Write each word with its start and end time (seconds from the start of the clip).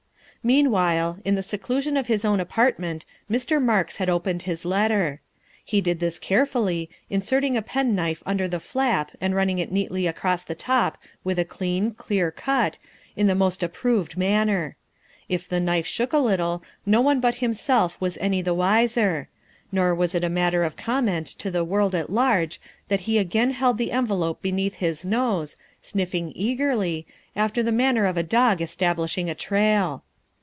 Meanwhile, 0.43 1.19
in 1.23 1.35
the 1.35 1.43
seclusion 1.43 1.95
of 1.95 2.07
his 2.07 2.25
own 2.25 2.39
apartment 2.39 3.05
Mr. 3.29 3.61
Marks 3.61 3.97
had 3.97 4.09
opened 4.09 4.41
his 4.41 4.65
letter. 4.65 5.21
He 5.63 5.81
did 5.81 5.99
this 5.99 6.17
carefully, 6.17 6.89
inserting 7.11 7.55
a 7.55 7.61
penknife 7.61 8.23
under 8.25 8.47
the 8.47 8.59
flap 8.59 9.11
and 9.21 9.35
running 9.35 9.59
it 9.59 9.71
neatly 9.71 10.07
across 10.07 10.41
the 10.41 10.55
top 10.55 10.97
with 11.23 11.37
a 11.37 11.45
clean, 11.45 11.91
clear 11.91 12.31
cut, 12.31 12.79
in 13.15 13.27
the 13.27 13.35
most 13.35 13.61
approved 13.61 14.17
manner. 14.17 14.77
If 15.29 15.47
the 15.47 15.59
knife 15.59 15.85
shook 15.85 16.11
a 16.11 16.17
little, 16.17 16.63
no 16.87 17.01
one 17.01 17.19
but 17.19 17.35
himself 17.35 18.01
was 18.01 18.17
any 18.17 18.41
the 18.41 18.55
wiser; 18.55 19.29
nor 19.71 19.93
was 19.93 20.15
it 20.15 20.23
a 20.23 20.27
matter 20.29 20.63
of 20.63 20.75
comment 20.75 21.27
to 21.37 21.51
the 21.51 21.63
world 21.63 21.93
at 21.93 22.09
large 22.09 22.59
that 22.87 23.01
he 23.01 23.19
again 23.19 23.51
held 23.51 23.77
the 23.77 23.91
envelope 23.91 24.41
beneath 24.41 24.73
his 24.77 25.05
nose, 25.05 25.55
sniffing 25.83 26.31
eagerly, 26.33 27.05
after 27.35 27.61
the 27.61 27.71
manner 27.71 28.07
of 28.07 28.17
a 28.17 28.23
dog 28.23 28.59
establishing 28.59 29.29
a 29.29 29.35
trail. 29.35 30.03